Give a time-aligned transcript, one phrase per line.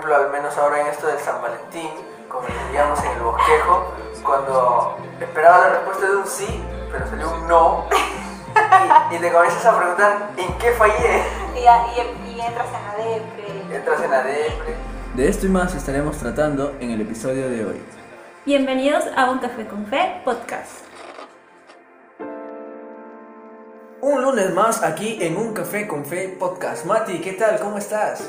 [0.00, 1.90] ejemplo, al menos ahora en esto del San Valentín,
[2.28, 7.46] como diríamos en el bosquejo, cuando esperaba la respuesta de un sí, pero salió un
[7.46, 7.86] no,
[9.10, 11.22] y, y te comienzas a preguntar, ¿en qué fallé?
[11.54, 13.76] Y, y- y entras en la depre.
[13.76, 14.74] Entras en la depre.
[15.14, 17.82] De esto y más estaremos tratando en el episodio de hoy.
[18.46, 20.86] Bienvenidos a Un Café con Fe podcast.
[24.00, 26.86] Un lunes más aquí en Un Café con Fe podcast.
[26.86, 27.60] Mati, ¿qué tal?
[27.60, 28.26] ¿Cómo estás?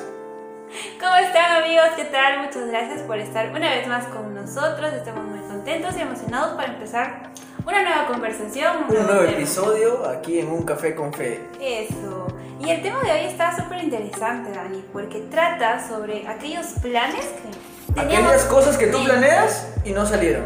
[0.99, 1.85] ¿Cómo están amigos?
[1.95, 2.39] ¿Qué tal?
[2.45, 4.93] Muchas gracias por estar una vez más con nosotros.
[4.93, 7.23] Estamos muy contentos y emocionados para empezar
[7.65, 8.77] una nueva conversación.
[8.87, 9.31] Un nuevo tema.
[9.31, 11.41] episodio aquí en Un Café con Fe.
[11.59, 12.27] Eso.
[12.59, 17.93] Y el tema de hoy está súper interesante, Dani, porque trata sobre aquellos planes que
[17.93, 18.27] teníamos.
[18.29, 19.05] Aquellas cosas que tú Sí.
[19.05, 20.45] planeas y no salieron.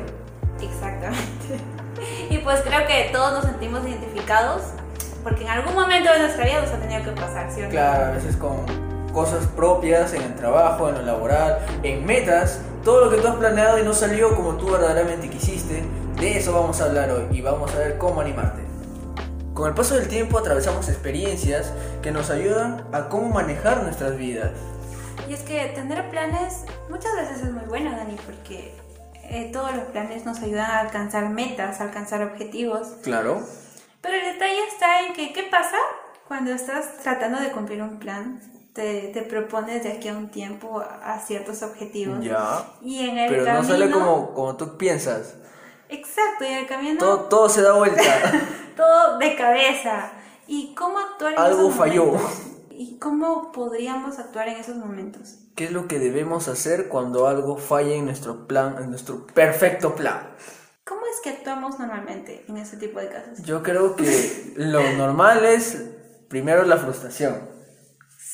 [0.62, 1.20] Exactamente.
[2.30, 4.64] Y pues creo que todos nos sentimos identificados
[5.24, 7.72] porque en algún momento de nuestra vida nos ha tenido que pasar, ¿cierto?
[7.72, 8.66] Claro, a veces con
[9.16, 13.38] cosas propias, en el trabajo, en lo laboral, en metas, todo lo que tú has
[13.38, 15.86] planeado y no salió como tú verdaderamente quisiste,
[16.20, 18.62] de eso vamos a hablar hoy y vamos a ver cómo animarte.
[19.54, 21.72] Con el paso del tiempo atravesamos experiencias
[22.02, 24.52] que nos ayudan a cómo manejar nuestras vidas.
[25.30, 28.76] Y es que tener planes muchas veces es muy bueno, Dani, porque
[29.30, 32.90] eh, todos los planes nos ayudan a alcanzar metas, a alcanzar objetivos.
[33.02, 33.42] Claro.
[34.02, 35.78] Pero el detalle está en que, ¿qué pasa
[36.28, 38.42] cuando estás tratando de cumplir un plan?
[38.76, 42.22] Te, te propones de aquí a un tiempo a, ciertos objetivos.
[42.22, 42.66] Ya.
[42.82, 43.64] Y en el Pero camino...
[43.64, 45.36] no sale como, como tú piensas.
[45.88, 47.00] Exacto, y en el camino...
[47.00, 48.02] Todo, todo se da vuelta.
[48.76, 50.12] todo de cabeza.
[50.46, 52.06] ¿Y cómo actuar en Algo esos falló.
[52.06, 52.32] momentos?
[52.70, 55.36] ¿Y cómo podríamos actuar en esos momentos?
[55.56, 59.96] ¿Qué es lo que debemos hacer cuando algo falla en nuestro plan, en nuestro perfecto
[59.96, 60.32] plan?
[60.84, 63.42] ¿Cómo es que actuamos normalmente en ese tipo de casos?
[63.44, 65.82] Yo creo que lo normal es
[66.28, 67.55] primero la frustración.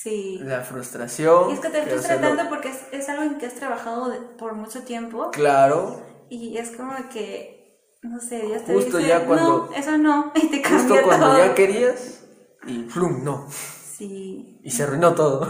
[0.01, 0.39] Sí.
[0.43, 1.51] La frustración.
[1.51, 4.19] Y es que te frustra tanto porque es, es algo en que has trabajado de-
[4.19, 9.25] por mucho tiempo Claro, y es como que, no sé, Dios te Justo dice, ya
[9.27, 11.37] cuando- no, eso no, y te justo cuando todo.
[11.37, 12.23] ya querías
[12.65, 13.47] y plum, no.
[13.51, 14.59] Sí.
[14.63, 15.47] Y se arruinó todo.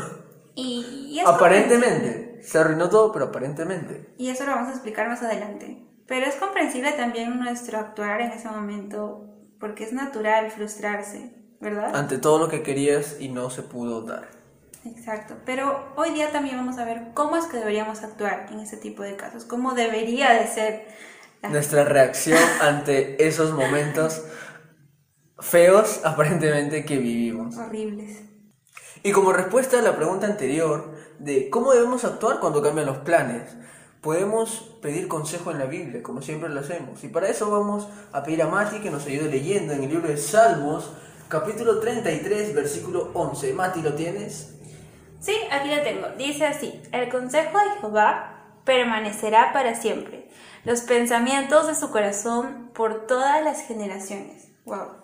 [0.56, 2.42] Y, y es Aparentemente.
[2.44, 4.14] Se arruinó todo, pero aparentemente.
[4.18, 5.88] Y eso lo vamos a explicar más adelante.
[6.08, 9.28] Pero es comprensible también nuestro actuar en ese momento,
[9.60, 11.96] porque es natural frustrarse, ¿verdad?
[11.96, 14.41] Ante todo lo que querías y no se pudo dar.
[14.84, 15.36] Exacto.
[15.46, 19.04] Pero hoy día también vamos a ver cómo es que deberíamos actuar en ese tipo
[19.04, 20.88] de casos, cómo debería de ser.
[21.42, 24.24] la- Nuestra reacción ante esos momentos
[25.40, 27.58] feos, aparentemente, que vivimos.
[27.58, 28.18] horribles.
[29.04, 33.56] Y como respuesta a la pregunta anterior de cómo debemos actuar cuando cambian los planes,
[34.02, 37.04] podemos pedir consejo en la Biblia, como siempre lo hacemos.
[37.04, 40.08] Y para eso vamos a pedir a Mati que nos ayude leyendo en el libro
[40.08, 40.92] de Salmos,
[41.28, 43.54] capítulo 33, versículo 11.
[43.54, 44.56] Mati, ¿lo tienes?
[45.22, 46.08] Sí, aquí lo tengo.
[46.18, 50.28] Dice así, el consejo de Jehová permanecerá para siempre,
[50.66, 54.48] los pensamientos de su corazón por todas las generaciones.
[54.66, 55.04] Wow.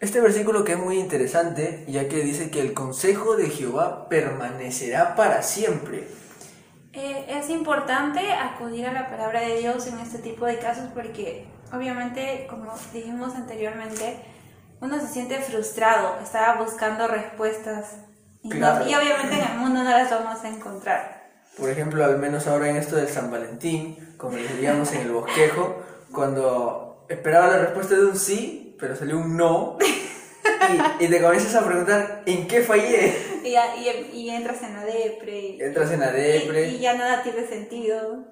[0.00, 5.14] Este versículo que es muy interesante, ya que dice que el consejo de Jehová permanecerá
[5.14, 6.08] para siempre.
[6.94, 11.46] Eh, es importante acudir a la palabra de Dios en este tipo de casos porque
[11.70, 14.20] obviamente, como dijimos anteriormente,
[14.80, 17.96] uno se siente frustrado, estaba buscando respuestas
[18.44, 18.88] y, no- Claro.
[18.88, 21.24] y obviamente en el mundo no las vamos a encontrar.
[21.58, 25.10] Por ejemplo, al menos ahora en esto del San Valentín, como le diríamos en el
[25.12, 25.82] bosquejo,
[26.12, 31.54] cuando esperaba la respuesta de un sí, pero salió un no, y, y te comienzas
[31.54, 33.16] a preguntar, ¿en qué fallé?
[33.44, 36.68] Y, ya- y- y entras en la depre Entras en la depre.
[36.68, 38.24] y ya nada tiene sentido.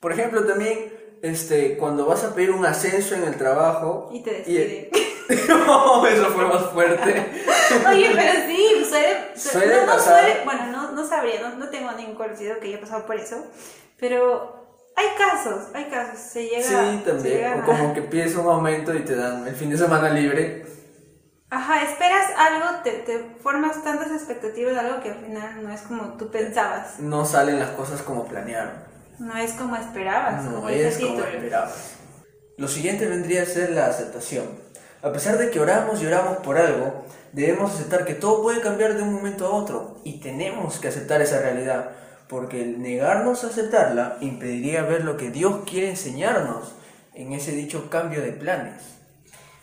[0.00, 0.92] Por ejemplo, también,
[1.22, 4.10] este, cuando vas a pedir un ascenso en el trabajo...
[4.12, 4.88] Y te despiden.
[5.48, 7.24] no, eso fue más fuerte.
[7.88, 10.20] Oye, pero sí, suele, su- Suele no, no pasar.
[10.24, 13.46] suele- bueno, no, no sabría, no, no tengo ningún conocido que haya pasado por eso,
[13.98, 17.36] pero hay casos, hay casos, se llega Sí, también.
[17.36, 20.08] llega O a- como que pides un aumento y te dan el fin de semana
[20.10, 20.66] libre.
[21.50, 25.82] Ajá, esperas algo, te, te formas tantas expectativas de algo que al final no es
[25.82, 28.72] como tú pensabas, No salen las cosas como planearon.
[29.18, 30.44] no es como esperabas.
[30.44, 31.90] No como es como esperabas.
[32.56, 34.44] Lo siguiente vendría a ser la aceptación.
[35.02, 38.94] A pesar de que oramos y oramos por algo, debemos aceptar que todo puede cambiar
[38.94, 41.90] de un momento a otro y tenemos que aceptar esa realidad,
[42.28, 46.74] porque el negarnos a aceptarla impediría ver lo que Dios quiere enseñarnos
[47.14, 48.82] en ese dicho cambio de planes.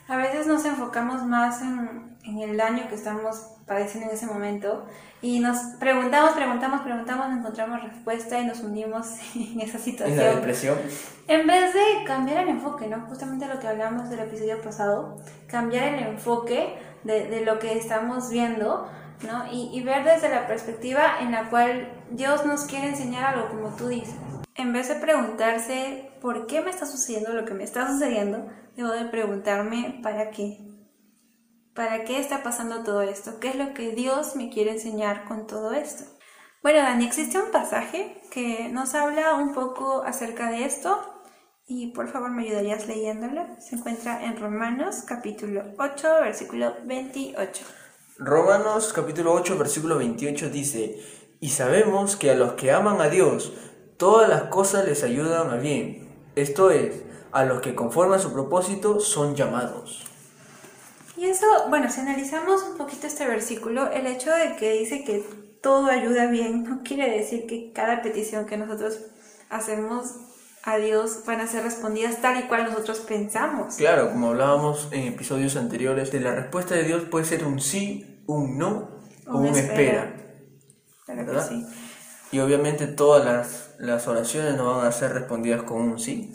[0.07, 4.85] A veces nos enfocamos más en, en el daño que estamos padeciendo en ese momento
[5.21, 9.05] y nos preguntamos, preguntamos, preguntamos, no encontramos respuesta y nos hundimos
[9.35, 10.17] en esa En situación.
[10.17, 10.77] la depresión.
[11.27, 13.05] En vez de cambiar el enfoque, ¿no?
[13.07, 15.15] Justamente lo que hablamos del episodio pasado,
[15.47, 18.89] cambiar el enfoque de, de lo que estamos viendo
[19.23, 19.51] ¿no?
[19.51, 23.75] Y, y ver desde la perspectiva en la cual Dios nos quiere enseñar algo, como
[23.75, 24.15] tú dices.
[24.55, 28.89] En vez de preguntarse por qué me está sucediendo lo que me está sucediendo, debo
[28.89, 30.57] de preguntarme para qué.
[31.73, 33.39] ¿Para qué está pasando todo esto?
[33.39, 36.05] ¿Qué es lo que Dios me quiere enseñar con todo esto?
[36.61, 41.18] Bueno, Dani, existe un pasaje que nos habla un poco acerca de esto
[41.69, 43.45] y por favor me ayudarías leyéndolo.
[43.59, 47.63] Se encuentra en Romanos capítulo 8, versículo 28.
[48.17, 50.99] Romanos capítulo 8, versículo 28 dice,
[51.39, 53.53] y sabemos que a los que aman a Dios,
[53.97, 56.09] todas las cosas les ayudan a bien.
[56.35, 60.03] Esto es, a los que conforme a su propósito son llamados.
[61.17, 65.23] Y eso, bueno, si analizamos un poquito este versículo, el hecho de que dice que
[65.61, 69.01] todo ayuda bien no quiere decir que cada petición que nosotros
[69.49, 70.28] hacemos
[70.63, 73.75] a Dios van a ser respondidas tal y cual nosotros pensamos.
[73.75, 78.23] Claro, como hablábamos en episodios anteriores, de la respuesta de Dios puede ser un sí,
[78.27, 78.89] un no
[79.27, 80.15] o Una un espera.
[81.05, 81.47] Que ¿verdad?
[81.47, 81.65] sí.
[82.31, 86.33] Y obviamente todas las, las oraciones no van a ser respondidas con un sí.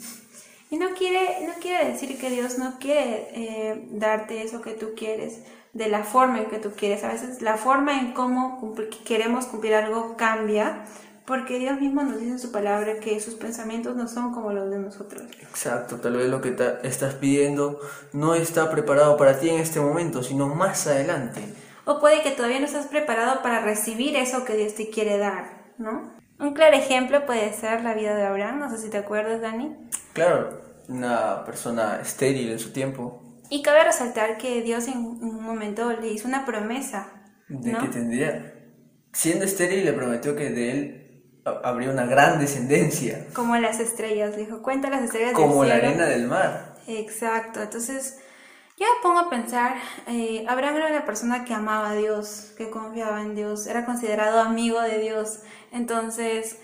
[0.69, 4.93] Y no quiere, no quiere decir que Dios no quiere eh, darte eso que tú
[4.95, 5.39] quieres,
[5.73, 7.03] de la forma en que tú quieres.
[7.03, 8.75] A veces la forma en cómo
[9.05, 10.83] queremos cumplir algo cambia,
[11.25, 14.69] porque Dios mismo nos dice en su palabra que sus pensamientos no son como los
[14.69, 15.23] de nosotros.
[15.41, 17.79] Exacto, tal vez lo que estás pidiendo
[18.13, 21.41] no está preparado para ti en este momento, sino más adelante.
[21.85, 25.73] O puede que todavía no estás preparado para recibir eso que Dios te quiere dar,
[25.77, 26.13] ¿no?
[26.39, 29.75] Un claro ejemplo puede ser la vida de Abraham, no sé si te acuerdas, Dani.
[30.13, 35.91] Claro, una persona estéril en su tiempo, Y cabe resaltar que Dios en un momento
[35.93, 37.07] le hizo una promesa,
[37.47, 37.77] de ¿no?
[37.77, 38.53] que tendría,
[39.13, 41.04] siendo estéril, le prometió que de él
[41.63, 45.89] habría una gran descendencia, Como las estrellas, dijo, cuenta las estrellas como del la cielo.
[45.89, 46.75] arena del mar.
[46.87, 48.17] Exacto, entonces
[48.77, 49.75] yo me pongo a pensar,
[50.07, 54.39] eh, Abraham era una persona que amaba a Dios, que confiaba en Dios, era considerado
[54.41, 55.39] amigo de Dios,
[55.71, 56.57] entonces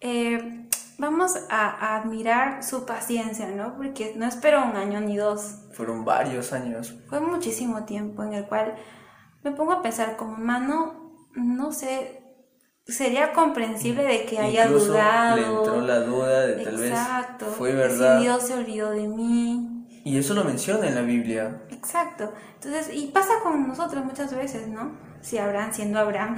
[0.00, 0.68] eh,
[0.98, 3.76] vamos a, a admirar su paciencia, ¿no?
[3.76, 6.94] Porque no esperó un año ni dos, Fueron varios años.
[7.08, 8.74] fue muchísimo tiempo en el cual
[9.44, 12.21] me pongo a pensar como humano, no sé,
[12.86, 15.36] sería comprensible de que haya Incluso dudado.
[15.36, 17.46] le entró la duda de tal Exacto.
[17.46, 18.18] vez fue verdad.
[18.18, 19.68] Si Dios se olvidó de mí.
[20.04, 21.62] Y eso lo menciona en la Biblia.
[21.70, 22.32] Exacto.
[22.54, 24.92] Entonces, y pasa con nosotros muchas veces, ¿no?
[25.20, 26.36] Si Abraham siendo Abraham,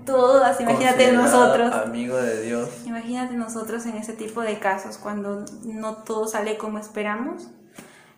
[0.06, 1.74] todas, imagínate nosotros.
[1.74, 2.70] Amigo de Dios.
[2.86, 7.48] Imagínate nosotros en ese tipo de casos, cuando no todo sale como esperamos.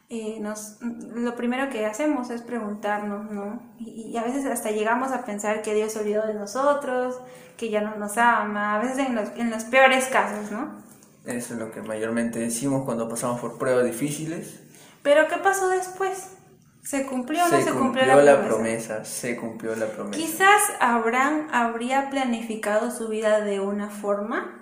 [0.08, 3.60] Eh, nos, lo primero que hacemos es preguntarnos, ¿no?
[3.78, 7.20] Y, y a veces hasta llegamos a pensar que Dios se olvidó de nosotros,
[7.56, 10.82] que ya no nos ama, a veces en los, en los peores casos, ¿no?
[11.24, 14.60] Eso es lo que mayormente decimos cuando pasamos por pruebas difíciles.
[15.02, 16.30] Pero ¿qué pasó después?
[16.82, 19.04] ¿Se cumplió o no se se cumplió, cumplió la, promesa?
[19.04, 20.16] se cumplió la promesa.
[20.16, 24.60] Quizás Abraham habría planificado su vida de una forma.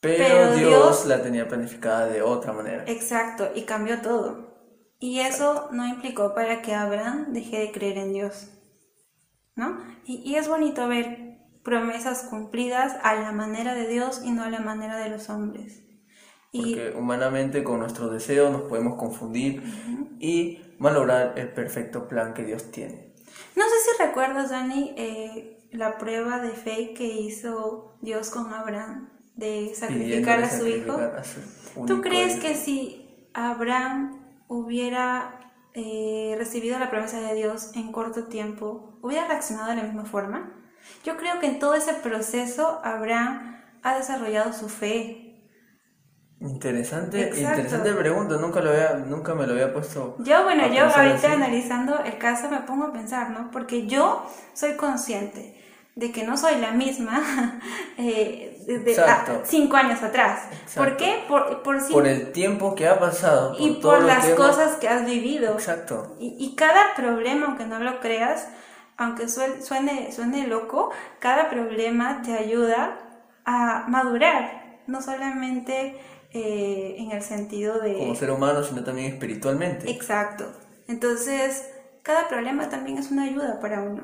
[0.00, 2.84] pero, pero Dios, Dios- la tenía planificada de otra manera.
[2.86, 4.53] Exacto, y cambió todo.
[4.98, 8.48] Y eso no implicó para que Abraham deje de creer en Dios.
[9.56, 9.78] ¿No?
[10.04, 14.50] Y, y es bonito ver promesas cumplidas a la manera de Dios y no a
[14.50, 15.80] la manera de los hombres.
[16.52, 19.62] Y Porque humanamente con nuestros deseos nos podemos confundir
[20.20, 23.14] y malograr el perfecto plan que Dios tiene.
[23.56, 29.10] no sé si recuerdas, Dani, eh, la prueba de fe que hizo Dios con Abraham
[29.34, 30.92] de sacrificar a su hijo.
[30.92, 32.42] sacrificar a su ¿Tú crees hijo.
[32.42, 35.40] que si Abraham hubiera
[35.74, 40.52] eh, recibido la promesa de Dios en corto tiempo, hubiera reaccionado de la misma forma?
[41.04, 45.20] Yo creo que en todo ese proceso Abraham ha desarrollado su fe.
[46.40, 47.60] Interesante, Exacto.
[47.60, 50.16] interesante pregunta, nunca, lo había, nunca me lo había puesto.
[50.18, 51.26] Yo, bueno, yo ahorita así.
[51.32, 53.50] analizando el caso me pongo a pensar, ¿no?
[53.50, 55.60] Porque yo soy consciente
[55.96, 57.60] de que no soy la misma
[57.98, 59.40] eh, de, de- Exacto.
[59.42, 60.40] a- cinco años atrás.
[60.74, 60.96] ¿Por Exacto.
[60.98, 61.24] qué?
[61.28, 63.56] Por, por, cin- Por el tiempo que ha pasado.
[63.58, 65.52] y por las que hemos- cosas que has vivido.
[65.54, 66.16] Exacto.
[66.18, 68.48] Y, y cada problema, aunque no lo creas,
[68.96, 72.98] aunque sue- suene, suene loco, cada problema te ayuda
[73.44, 75.96] a madurar, no solamente
[76.32, 77.98] eh, en el sentido de...
[77.98, 79.88] Como ser humano, sino también espiritualmente.
[79.90, 80.46] Exacto.
[80.88, 81.68] Entonces,
[82.02, 84.02] cada problema también es una ayuda para uno.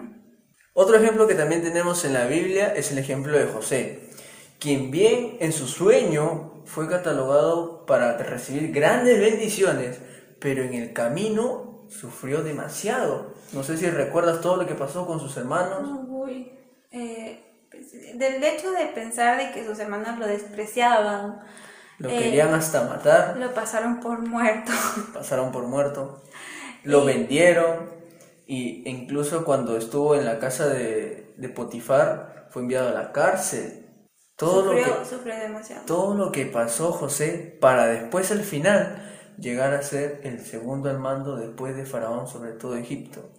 [0.73, 4.11] Otro ejemplo que también tenemos en la Biblia es el ejemplo de José,
[4.59, 9.99] quien bien en su sueño fue catalogado para recibir grandes bendiciones,
[10.39, 13.35] pero en el camino sufrió demasiado.
[13.53, 15.89] No sé si recuerdas todo lo que pasó con sus hermanos.
[16.09, 16.53] Uy,
[16.93, 17.45] eh,
[18.15, 21.41] del hecho de pensar de que sus hermanos lo despreciaban,
[21.99, 24.73] Lo Eh, querían hasta matar, lo pasaron por muerto.
[25.13, 26.23] pasaron por muerto,
[26.85, 28.00] lo vendieron
[28.51, 33.87] y incluso cuando estuvo en la casa de, de Potifar, fue enviado a la cárcel.
[34.35, 35.87] Todo sufrió, lo que, sufrió demasiado.
[35.87, 40.99] todo lo que pasó José para después al final llegar a ser el segundo al
[40.99, 43.33] mando después de Faraón sobre todo Egipto.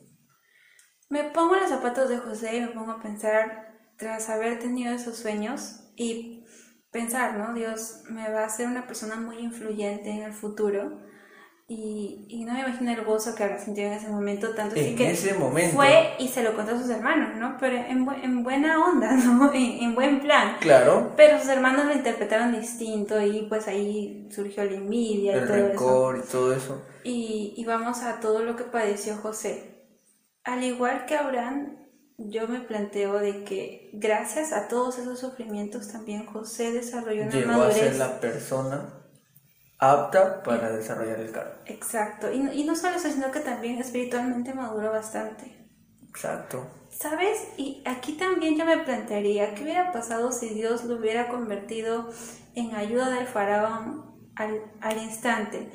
[1.10, 4.94] Me pongo en los zapatos de José y me pongo a pensar, tras haber tenido
[4.94, 6.46] esos sueños y
[6.90, 7.54] pensar, ¿no?
[7.54, 11.02] Dios me va a hacer una persona muy influyente en el futuro.
[11.74, 14.94] Y, y no me imagino el gozo que habrá sentido en ese momento, tanto así
[14.94, 15.74] que ese momento.
[15.78, 17.56] fue y se lo contó a sus hermanos, ¿no?
[17.62, 19.54] Pero en, bu- en buena onda, ¿no?
[19.54, 20.58] En, en buen plan.
[20.60, 25.48] Claro, Pero sus hermanos lo interpretaron distinto y pues ahí surgió la envidia y el
[25.48, 25.68] todo eso.
[25.70, 26.82] rencor y todo eso.
[27.06, 29.86] Y, y vamos a todo lo que padeció José.
[30.44, 31.78] Al igual que Abraham,
[32.18, 37.52] yo me planteo de que gracias a todos esos sufrimientos también José desarrolló una Llegó
[37.64, 38.94] a ser la persona
[39.82, 41.54] apta para desarrollar el cargo.
[41.66, 42.32] Exacto.
[42.32, 45.58] Y, no- y no solo eso, sino que también espiritualmente maduró bastante.
[46.10, 46.66] Exacto.
[46.90, 47.48] ¿Sabes?
[47.58, 52.10] Y aquí también yo me plantearía, ¿qué hubiera pasado si Dios lo hubiera convertido
[52.56, 55.70] en ayuda del faraón al, al instante?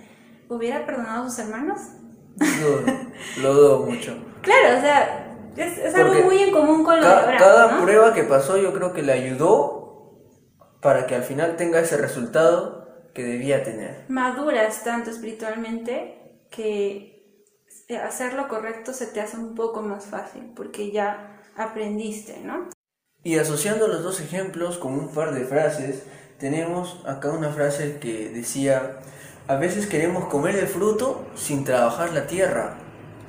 [0.48, 1.80] ¿Hubiera perdonado a sus hermanos?
[2.38, 4.16] Lo, lo dudo mucho.
[4.42, 7.72] Claro, o sea, es, es algo muy en común con lo de Ca- Abraham, cada
[7.72, 7.82] ¿no?
[7.82, 10.20] prueba que pasó yo creo que le ayudó
[10.80, 12.85] para que al final tenga ese resultado
[13.16, 14.04] que debía tener.
[14.08, 17.42] Maduras tanto espiritualmente que
[18.04, 22.68] hacer lo correcto se te hace un poco más fácil porque ya aprendiste, ¿no?
[23.24, 26.04] Y asociando los dos ejemplos con un par de frases,
[26.38, 28.98] tenemos acá una frase que decía,
[29.48, 32.76] a veces queremos comer el fruto sin trabajar la tierra.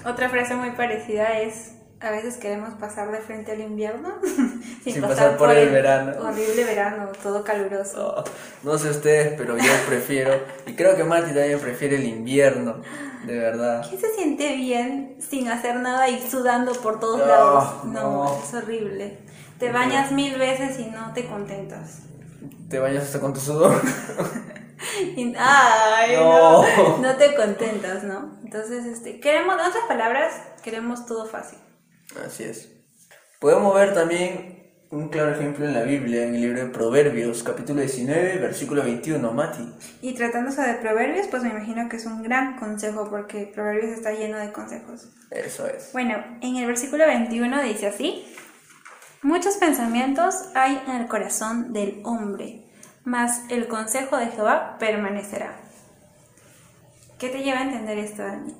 [0.05, 4.09] Otra frase muy parecida es, a veces queremos pasar de frente al invierno
[4.83, 6.13] Sin pasar por el verano.
[6.21, 8.15] Horrible verano, todo caluroso.
[8.17, 8.23] Oh,
[8.63, 10.33] no sé ustedes, pero yo prefiero,
[10.65, 12.81] y creo que Mati también prefiere el invierno,
[13.25, 13.85] de verdad.
[13.89, 17.83] ¿Quién se siente bien sin hacer nada y sudando por todos No, lados?
[17.85, 17.91] No,
[18.25, 18.39] no.
[18.43, 19.19] es horrible.
[19.59, 22.01] Te bañas mil veces y no te contentas.
[22.69, 23.81] Te bañas hasta con tu sudor.
[25.15, 26.61] Y- Ay, No.
[26.61, 26.97] no.
[26.99, 28.37] no te contentas, ¿no?
[28.43, 31.57] Entonces, este, queremos, en otras palabras, queremos todo fácil.
[32.25, 32.69] Así es.
[33.39, 34.57] Podemos ver también
[34.89, 39.31] un claro ejemplo en la Biblia, en el libro de Proverbios, capítulo 19, versículo 21,
[39.33, 39.73] Mati.
[40.01, 44.13] Y tratándose de proverbios, pues me imagino que es un gran consejo porque proverbios está
[44.13, 45.09] lleno de consejos.
[45.29, 45.91] Eso es.
[45.91, 48.25] Bueno, en el versículo 21 dice así,
[49.21, 52.63] muchos pensamientos hay en el corazón del hombre,
[53.03, 55.59] mas el consejo de Jehová permanecerá.
[57.19, 58.55] ¿Qué te lleva a entender esto, Dani?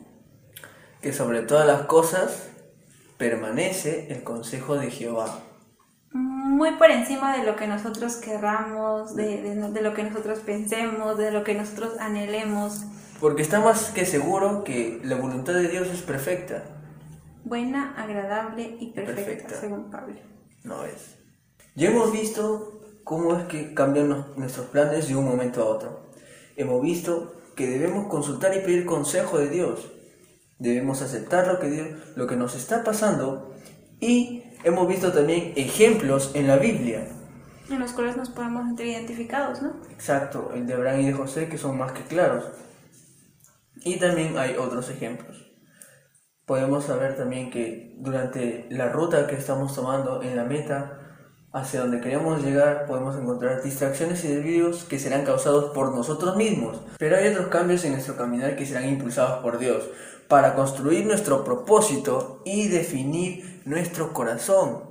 [1.01, 2.49] Que sobre todas las cosas
[3.17, 5.39] permanece el consejo de Jehová.
[6.13, 11.17] muy por encima de lo que nosotros querramos, de, de- de lo que nosotros pensemos,
[11.17, 12.83] de lo que nosotros anhelemos.
[13.19, 16.63] Porque está más que seguro que la voluntad de Dios es perfecta.
[17.43, 19.59] Buena, agradable y perfecta, Perfecta.
[19.59, 20.15] según Pablo.
[20.63, 21.15] No es.
[21.75, 26.09] Ya hemos visto cómo es que cambian nuestros planes de un momento a otro.
[26.55, 29.91] Hemos visto que debemos consultar y pedir consejo de Dios.
[30.59, 33.53] Debemos aceptar lo que, Dios, lo que nos está pasando
[33.99, 37.07] y hemos visto también ejemplos en la Biblia.
[37.69, 39.73] En los cuales nos podemos sentir identificados, ¿no?
[39.91, 42.45] Exacto, el de Abraham y de José que son más que claros.
[43.83, 45.51] Y también hay otros ejemplos.
[46.45, 50.99] Podemos saber también que durante la ruta que estamos tomando en la meta
[51.53, 56.81] hacia donde queremos llegar podemos encontrar distracciones y desvíos que serán causados por nosotros mismos.
[56.97, 59.89] Pero hay otros cambios en nuestro caminar que serán impulsados por Dios
[60.27, 64.87] para construir nuestro propósito y definir nuestro corazón.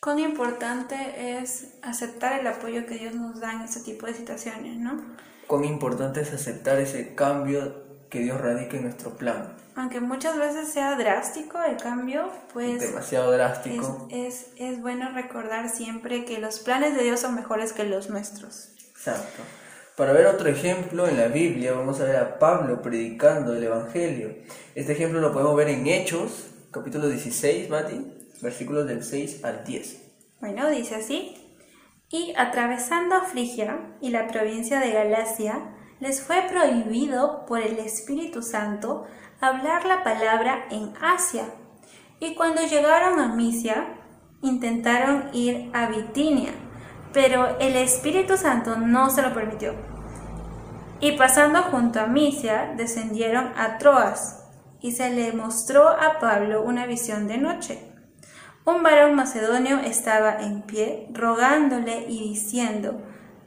[0.00, 4.76] Cuán importante es aceptar el apoyo que Dios nos da en este tipo de situaciones,
[4.76, 5.02] ¿no?
[5.46, 9.56] Cuán importante es aceptar ese cambio que Dios radica en nuestro plan.
[9.74, 14.08] Aunque muchas veces sea drástico el cambio, pues demasiado es, drástico.
[14.10, 18.70] es, es bueno recordar siempre que los planes de Dios son mejores que los nuestros.
[18.90, 19.42] Exacto.
[19.98, 24.32] Para ver otro ejemplo en la Biblia, vamos a ver a Pablo predicando el Evangelio.
[24.76, 28.06] Este ejemplo lo podemos ver en Hechos, capítulo 16, Mati,
[28.40, 30.38] versículos del 6 al 10.
[30.40, 31.34] Bueno, dice así.
[32.10, 39.04] Y atravesando Frigia y la provincia de Galacia, les fue prohibido por el Espíritu Santo
[39.40, 41.46] hablar la palabra en Asia.
[42.20, 43.98] Y cuando llegaron a Misia,
[44.42, 46.52] intentaron ir a Bitinia,
[47.18, 49.74] pero el Espíritu Santo no se lo permitió.
[51.00, 54.44] Y pasando junto a Misia, descendieron a Troas,
[54.80, 57.80] y se le mostró a Pablo una visión de noche.
[58.64, 63.02] Un varón macedonio estaba en pie, rogándole y diciendo,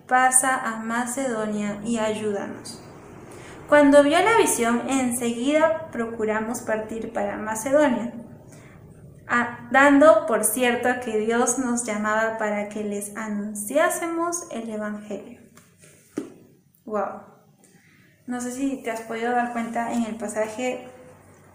[0.05, 2.83] pasa a Macedonia y ayúdanos.
[3.69, 8.11] Cuando vio la visión, enseguida procuramos partir para Macedonia.
[9.71, 15.39] Dando por cierto que Dios nos llamaba para que les anunciásemos el Evangelio.
[16.83, 17.21] Wow.
[18.27, 20.85] No sé si te has podido dar cuenta en el pasaje,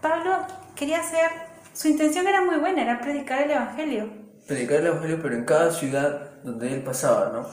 [0.01, 0.39] Pablo
[0.75, 1.31] quería hacer,
[1.75, 4.11] su intención era muy buena, era predicar el Evangelio.
[4.47, 7.47] Predicar el Evangelio, pero en cada ciudad donde él pasaba, ¿no?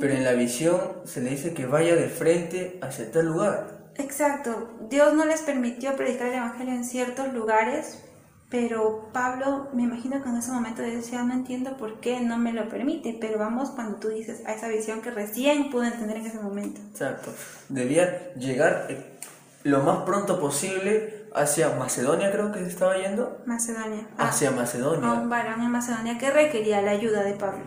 [0.00, 3.92] Pero en la visión se le dice que vaya de frente hacia tal lugar.
[3.94, 8.02] Exacto, Dios no les permitió predicar el Evangelio en ciertos lugares
[8.48, 12.52] pero Pablo, me imagino que en ese momento decía, no entiendo por qué no me
[12.52, 16.26] lo permite, pero vamos cuando tú dices a esa visión que recién pude entender en
[16.26, 16.80] ese momento.
[16.92, 17.32] Exacto.
[17.68, 19.18] Debía llegar eh,
[19.64, 23.42] lo más pronto posible hacia Macedonia, creo que se estaba yendo.
[23.46, 24.06] Macedonia.
[24.16, 25.10] Ah, hacia Macedonia.
[25.10, 27.64] A un varón en Macedonia que requería la ayuda de Pablo.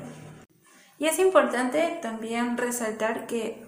[0.98, 3.68] Y es importante también resaltar que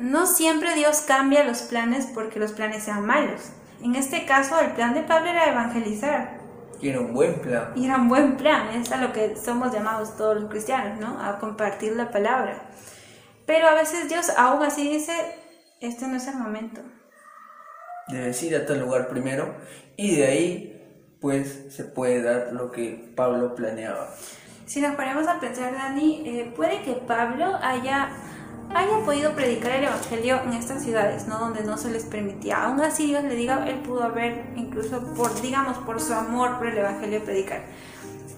[0.00, 4.72] no siempre Dios cambia los planes porque los planes sean malos en este caso, el
[4.72, 6.38] plan de Pablo era evangelizar.
[6.80, 7.72] Y era un buen plan.
[7.76, 11.20] Y era un buen plan, es a lo que somos llamados todos los cristianos, ¿no?
[11.22, 12.70] A compartir la palabra.
[13.46, 15.12] Pero a veces Dios aún así dice,
[15.80, 16.80] este no es el momento.
[18.08, 19.54] Debes ir a tal lugar primero
[19.96, 24.08] y de ahí pues se puede dar lo que Pablo planeaba.
[24.66, 28.10] Si nos ponemos a pensar, Dani, eh, puede que Pablo haya
[28.74, 31.38] haya podido predicar el Evangelio en estas ciudades, ¿no?
[31.38, 32.64] Donde no se les permitía.
[32.64, 36.68] Aún así Dios le diga, él pudo haber, incluso por, digamos, por su amor por
[36.68, 37.62] el Evangelio predicar.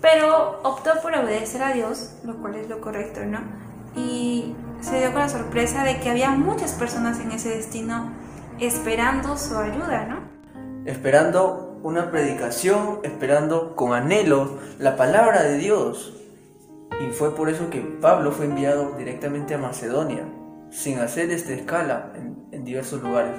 [0.01, 3.41] Pero optó por obedecer a Dios, lo cual es lo correcto, ¿no?
[3.97, 8.13] Y se dio con la sorpresa de que había muchas personas en ese destino
[8.61, 10.35] esperando su ayuda, ¿no?
[10.85, 16.24] Esperando una predicación, esperando con anhelo la palabra de Dios.
[17.01, 20.25] Y fue por eso que Pablo fue enviado directamente a Macedonia,
[20.71, 23.37] sin hacer esta escala en, diversos lugares.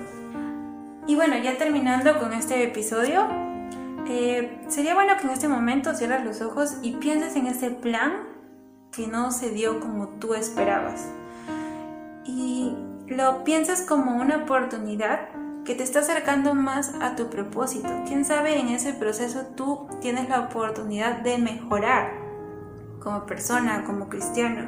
[1.08, 3.28] Y bueno, ya terminando con este episodio,
[4.08, 8.28] eh, sería bueno que en este momento cierres los ojos y pienses en ese plan
[8.92, 11.08] que no se dio como tú esperabas.
[12.26, 12.76] Y
[13.08, 15.30] lo piensas como una oportunidad
[15.64, 17.90] que te está acercando más a tu propósito.
[18.08, 22.25] Quién sabe, en ese proceso tú tienes la oportunidad de mejorar
[23.06, 24.64] como persona, como cristiano.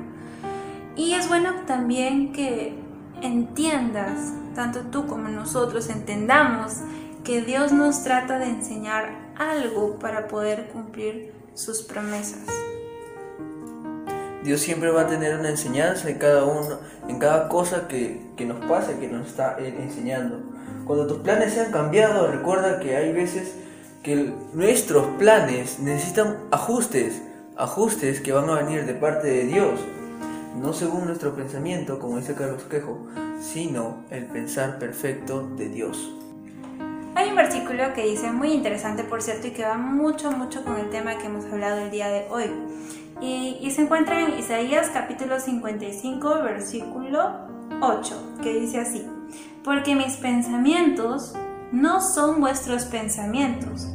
[0.95, 2.76] Y es bueno también que
[3.21, 6.76] entiendas, tanto tú como nosotros entendamos
[7.23, 12.39] que Dios nos trata de enseñar algo para poder cumplir sus promesas.
[14.43, 18.45] Dios siempre va a tener una enseñanza en cada uno, en cada cosa que, que
[18.45, 20.39] nos pasa, que nos está enseñando.
[20.86, 23.56] Cuando tus planes se han cambiado, recuerda que hay veces
[24.04, 27.23] que nuestros planes necesitan ajustes
[27.58, 29.80] ajustes que van a venir de parte de Dios,
[30.62, 33.08] no según nuestro pensamiento, como dice Carlos Quejo,
[33.41, 36.12] sino el pensar perfecto de Dios.
[37.15, 40.78] Hay un versículo que dice, muy interesante por cierto, y que va mucho, mucho con
[40.78, 42.52] el tema que hemos hablado el día de hoy.
[43.22, 47.32] Y, y se encuentra en Isaías capítulo 55, versículo
[47.82, 49.08] 8, que dice así,
[49.63, 51.34] porque mis pensamientos
[51.72, 53.88] no son vuestros pensamientos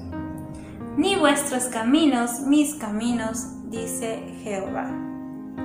[0.97, 4.91] ni vuestros caminos mis caminos, dice Jehová.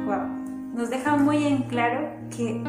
[0.05, 0.73] Wow.
[0.73, 2.61] Nos deja muy en claro que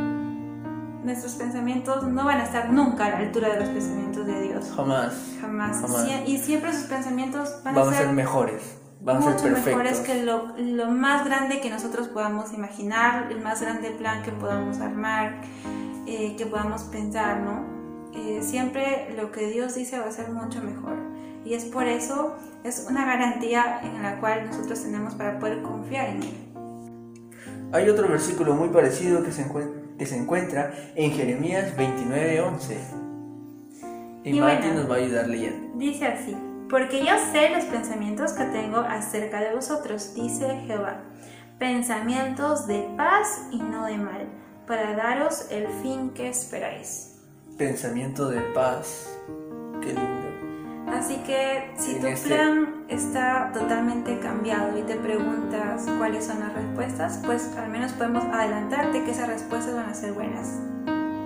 [1.05, 4.73] nuestros pensamientos no van a estar nunca a la altura de los pensamientos de Dios.
[4.75, 5.15] Jamás.
[5.41, 5.85] Jamás.
[6.27, 8.79] y siempre sus pensamientos van, a, ser mejores.
[9.01, 9.67] Van a ser perfectos.
[9.67, 14.33] mejores que lo, lo, más grande que nosotros podamos imaginar, el más grande plan que
[14.33, 15.41] podamos armar,
[16.07, 17.63] eh, que podamos pensar, ¿no?
[18.15, 20.97] Eh, siempre lo que Dios dice va a ser mucho mejor.
[21.49, 26.11] Y es por eso, es una garantía en la cual nosotros tenemos para poder confiar
[26.11, 26.35] en Él.
[27.73, 29.47] Hay otro versículo muy parecido que se,
[29.99, 32.77] que se encuentra en Jeremías 29:11.
[34.25, 35.79] Y, y Mati nos va a ayudar leyendo.
[35.79, 36.37] Dice así:
[36.69, 41.01] Porque yo sé los pensamientos que tengo acerca de vosotros, dice Jehová,
[41.59, 44.29] pensamientos de paz y no de mal,
[44.67, 47.23] para daros el fin que esperáis.
[47.57, 49.09] Pensamiento de paz.
[49.81, 50.28] Qué lindo.
[50.93, 56.53] Así que si tu este plan está totalmente cambiado y te preguntas cuáles son las
[56.53, 60.59] respuestas, pues al menos podemos adelantarte que esas respuestas van a ser buenas.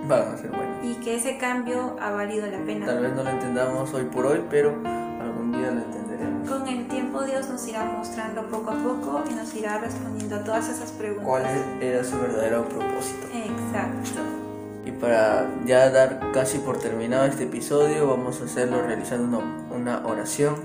[0.07, 0.85] Van a ser buenas.
[0.85, 2.85] Y que ese cambio ha valido la pena.
[2.85, 4.69] Tal vez no lo entendamos hoy por hoy, pero
[5.21, 6.49] algún día lo entenderemos.
[6.49, 10.43] Con el tiempo Dios nos irá mostrando poco a poco y nos irá respondiendo a
[10.43, 11.25] todas esas preguntas.
[11.25, 11.45] ¿Cuál
[11.81, 13.27] era su verdadero propósito?
[13.33, 14.42] Exacto.
[15.03, 19.43] Para ya dar casi por terminado este episodio, vamos a hacerlo realizando
[19.75, 20.55] una, oración.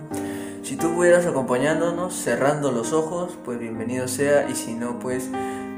[0.62, 4.48] Si tú pudieras acompañándonos, cerrando los ojos, pues bienvenido sea.
[4.48, 5.28] Y si no, pues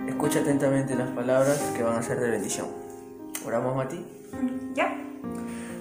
[0.06, 2.66] escucha atentamente las palabras que van a ser de bendición.
[3.46, 4.04] ¿Oramos, Mati?
[4.74, 4.94] Ya.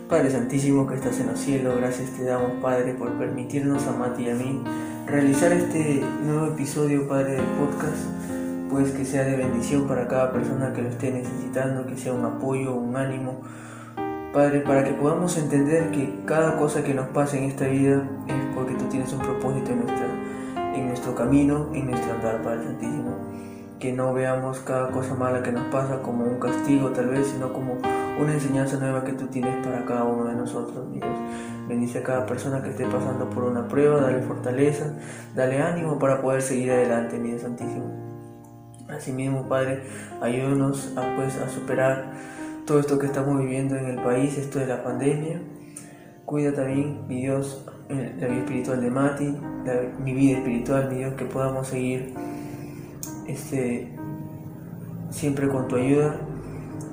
[0.07, 4.23] Padre Santísimo que estás en los cielos, gracias te damos, Padre, por permitirnos a Mati
[4.23, 4.63] y a mí
[5.05, 8.38] realizar este nuevo episodio, Padre, del podcast,
[8.69, 12.23] pues que sea de bendición para cada persona que lo esté necesitando, que sea un
[12.23, 13.41] apoyo, un ánimo.
[14.31, 18.55] Padre, para que podamos entender que cada cosa que nos pasa en esta vida es
[18.55, 19.83] porque tú tienes un propósito en,
[20.75, 23.17] en nuestro camino, en nuestro andar, Padre Santísimo.
[23.79, 27.51] Que no veamos cada cosa mala que nos pasa como un castigo tal vez, sino
[27.51, 27.77] como
[28.21, 31.17] una enseñanza nueva que tú tienes para cada uno de nosotros, mi Dios.
[31.67, 34.93] Bendice a cada persona que esté pasando por una prueba, dale fortaleza,
[35.33, 37.98] dale ánimo para poder seguir adelante, mi Dios Santísimo.
[38.89, 39.83] Asimismo, Padre,
[40.21, 42.11] ayúdanos a, pues, a superar
[42.65, 45.41] todo esto que estamos viviendo en el país, esto de la pandemia.
[46.25, 49.37] Cuida también, mi Dios, la vida espiritual de Mati,
[50.03, 52.13] mi vida espiritual, mi Dios, que podamos seguir
[53.27, 53.91] este,
[55.09, 56.15] siempre con tu ayuda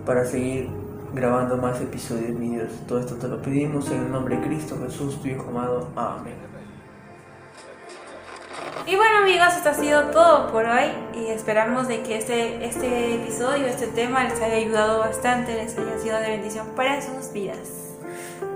[0.06, 0.68] para seguir
[1.14, 2.70] grabando más episodios, mi Dios.
[2.86, 5.88] Todo esto te lo pedimos en el nombre de Cristo Jesús, tu Hijo amado.
[5.96, 6.55] Amén.
[8.88, 13.16] Y bueno amigos, esto ha sido todo por hoy y esperamos de que este, este
[13.16, 17.58] episodio, este tema les haya ayudado bastante, les haya sido de bendición para sus vidas.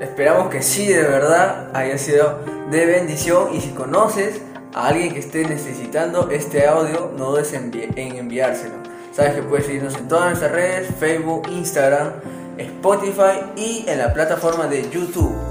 [0.01, 2.39] Esperamos que sí, de verdad, haya sido
[2.71, 4.41] de bendición y si conoces
[4.73, 8.75] a alguien que esté necesitando este audio, no dudes en, en enviárselo.
[9.13, 12.13] Sabes que puedes seguirnos en todas nuestras redes, Facebook, Instagram,
[12.57, 15.50] Spotify y en la plataforma de YouTube.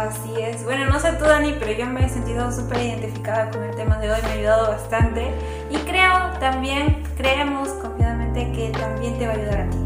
[0.00, 0.64] Así es.
[0.64, 3.98] Bueno, no sé tú, Dani, pero yo me he sentido súper identificada con el tema
[3.98, 5.30] de hoy, me ha ayudado bastante.
[5.68, 9.76] Y creo también, creemos confiadamente que también te va a ayudar a ti.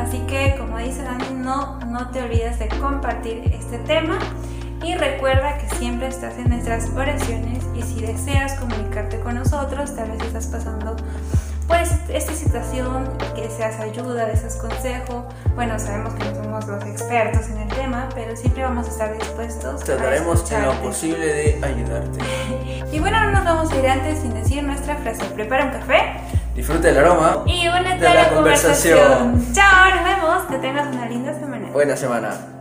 [0.00, 4.18] Así que, como dice Dani, no, no te olvides de compartir este tema.
[4.82, 10.10] Y recuerda que siempre estás en nuestras oraciones y si deseas comunicarte con nosotros, tal
[10.10, 10.96] vez estás pasando
[11.66, 15.28] pues esta situación, que deseas ayuda, deseas consejo.
[15.54, 19.18] Bueno, sabemos que no somos los expertos en el tema, pero siempre vamos a estar
[19.18, 19.82] dispuestos.
[19.82, 22.18] Trataremos en lo posible de ayudarte.
[22.92, 25.24] y bueno, no nos vamos a ir antes sin decir nuestra frase.
[25.34, 26.20] Prepara un café.
[26.54, 27.42] Disfruta el aroma.
[27.46, 28.98] Y únete a la, conversación.
[28.98, 29.54] conversación.
[29.54, 30.42] Chao, nos vemos.
[30.44, 31.68] Que tengas una linda semana.
[31.72, 32.55] Buena semana.